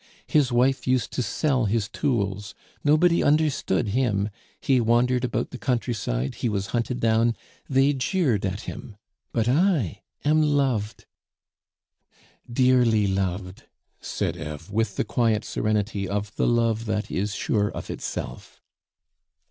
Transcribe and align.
His 0.25 0.51
wife 0.51 0.87
used 0.87 1.11
to 1.13 1.21
sell 1.21 1.65
his 1.65 1.87
tools; 1.87 2.55
nobody 2.83 3.21
understood 3.21 3.89
him, 3.89 4.29
he 4.59 4.81
wandered 4.81 5.23
about 5.23 5.51
the 5.51 5.59
countryside, 5.59 6.33
he 6.41 6.49
was 6.49 6.65
hunted 6.73 6.99
down, 6.99 7.35
they 7.69 7.93
jeered 7.93 8.43
at 8.43 8.61
him. 8.61 8.97
But 9.31 9.47
I 9.47 10.01
am 10.25 10.41
loved" 10.41 11.05
"Dearly 12.51 13.05
loved!" 13.05 13.65
said 13.99 14.35
Eve, 14.37 14.71
with 14.71 14.95
the 14.95 15.05
quiet 15.05 15.45
serenity 15.45 16.09
of 16.09 16.35
the 16.35 16.47
love 16.47 16.85
that 16.85 17.11
is 17.11 17.35
sure 17.35 17.69
of 17.69 17.91
itself. 17.91 18.59